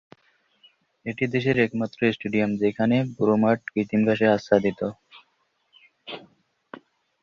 [1.05, 4.79] এটি দেশের একমাত্র স্টেডিয়াম যেখানে পুরো মাঠ কৃত্রিম ঘাসে আচ্ছাদিত।